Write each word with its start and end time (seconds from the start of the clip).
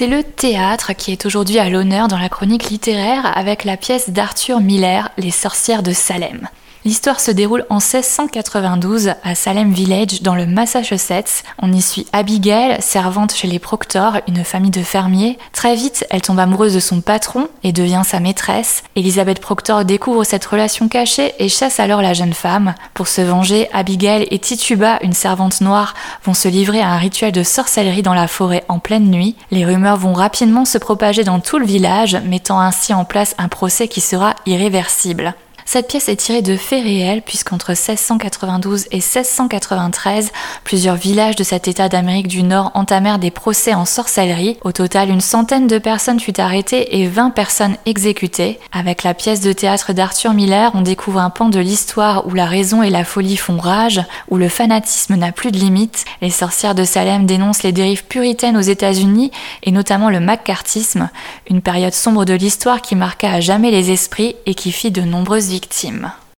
C'est 0.00 0.06
le 0.06 0.22
théâtre 0.22 0.94
qui 0.94 1.12
est 1.12 1.26
aujourd'hui 1.26 1.58
à 1.58 1.68
l'honneur 1.68 2.08
dans 2.08 2.16
la 2.16 2.30
chronique 2.30 2.70
littéraire 2.70 3.36
avec 3.36 3.64
la 3.64 3.76
pièce 3.76 4.08
d'Arthur 4.08 4.60
Miller, 4.60 5.10
Les 5.18 5.30
sorcières 5.30 5.82
de 5.82 5.92
Salem. 5.92 6.48
L'histoire 6.86 7.20
se 7.20 7.30
déroule 7.30 7.66
en 7.68 7.76
1692 7.76 9.12
à 9.22 9.34
Salem 9.34 9.70
Village 9.70 10.22
dans 10.22 10.34
le 10.34 10.46
Massachusetts. 10.46 11.44
On 11.60 11.70
y 11.74 11.82
suit 11.82 12.06
Abigail, 12.14 12.80
servante 12.80 13.34
chez 13.34 13.48
les 13.48 13.58
Proctor, 13.58 14.16
une 14.26 14.44
famille 14.44 14.70
de 14.70 14.82
fermiers. 14.82 15.36
Très 15.52 15.74
vite, 15.74 16.06
elle 16.08 16.22
tombe 16.22 16.38
amoureuse 16.38 16.72
de 16.72 16.80
son 16.80 17.02
patron 17.02 17.48
et 17.64 17.72
devient 17.72 18.00
sa 18.06 18.18
maîtresse. 18.18 18.82
Elizabeth 18.96 19.40
Proctor 19.40 19.84
découvre 19.84 20.24
cette 20.24 20.46
relation 20.46 20.88
cachée 20.88 21.34
et 21.38 21.50
chasse 21.50 21.80
alors 21.80 22.00
la 22.00 22.14
jeune 22.14 22.32
femme. 22.32 22.74
Pour 22.94 23.08
se 23.08 23.20
venger, 23.20 23.68
Abigail 23.74 24.26
et 24.30 24.38
Tituba, 24.38 25.00
une 25.02 25.12
servante 25.12 25.60
noire, 25.60 25.92
vont 26.24 26.32
se 26.32 26.48
livrer 26.48 26.80
à 26.80 26.88
un 26.88 26.96
rituel 26.96 27.32
de 27.32 27.42
sorcellerie 27.42 28.02
dans 28.02 28.14
la 28.14 28.26
forêt 28.26 28.64
en 28.68 28.78
pleine 28.78 29.10
nuit. 29.10 29.36
Les 29.50 29.66
rumeurs 29.66 29.98
vont 29.98 30.14
rapidement 30.14 30.64
se 30.64 30.78
propager 30.78 31.24
dans 31.24 31.40
tout 31.40 31.58
le 31.58 31.66
village, 31.66 32.16
mettant 32.24 32.58
ainsi 32.58 32.94
en 32.94 33.04
place 33.04 33.34
un 33.36 33.48
procès 33.48 33.86
qui 33.86 34.00
sera 34.00 34.34
irréversible. 34.46 35.34
Cette 35.72 35.86
pièce 35.86 36.08
est 36.08 36.16
tirée 36.16 36.42
de 36.42 36.56
faits 36.56 36.82
réels 36.82 37.22
puisqu'entre 37.22 37.68
1692 37.68 38.86
et 38.90 38.96
1693, 38.96 40.32
plusieurs 40.64 40.96
villages 40.96 41.36
de 41.36 41.44
cet 41.44 41.68
État 41.68 41.88
d'Amérique 41.88 42.26
du 42.26 42.42
Nord 42.42 42.72
entamèrent 42.74 43.20
des 43.20 43.30
procès 43.30 43.72
en 43.72 43.84
sorcellerie. 43.84 44.58
Au 44.62 44.72
total, 44.72 45.10
une 45.10 45.20
centaine 45.20 45.68
de 45.68 45.78
personnes 45.78 46.18
furent 46.18 46.40
arrêtées 46.40 47.00
et 47.00 47.06
20 47.06 47.30
personnes 47.30 47.76
exécutées. 47.86 48.58
Avec 48.72 49.04
la 49.04 49.14
pièce 49.14 49.42
de 49.42 49.52
théâtre 49.52 49.92
d'Arthur 49.92 50.34
Miller, 50.34 50.72
on 50.74 50.82
découvre 50.82 51.20
un 51.20 51.30
pan 51.30 51.48
de 51.48 51.60
l'histoire 51.60 52.26
où 52.26 52.34
la 52.34 52.46
raison 52.46 52.82
et 52.82 52.90
la 52.90 53.04
folie 53.04 53.36
font 53.36 53.58
rage, 53.58 54.02
où 54.28 54.38
le 54.38 54.48
fanatisme 54.48 55.14
n'a 55.14 55.30
plus 55.30 55.52
de 55.52 55.58
limites. 55.58 56.04
Les 56.20 56.30
sorcières 56.30 56.74
de 56.74 56.82
Salem 56.82 57.26
dénoncent 57.26 57.62
les 57.62 57.70
dérives 57.70 58.06
puritaines 58.06 58.56
aux 58.56 58.60
États-Unis 58.60 59.30
et 59.62 59.70
notamment 59.70 60.10
le 60.10 60.18
McCarthyisme, 60.18 61.10
une 61.48 61.62
période 61.62 61.94
sombre 61.94 62.24
de 62.24 62.34
l'histoire 62.34 62.82
qui 62.82 62.96
marqua 62.96 63.34
à 63.34 63.40
jamais 63.40 63.70
les 63.70 63.92
esprits 63.92 64.34
et 64.46 64.54
qui 64.54 64.72
fit 64.72 64.90
de 64.90 65.02
nombreuses 65.02 65.46
victimes 65.46 65.59
victime. 65.60 66.20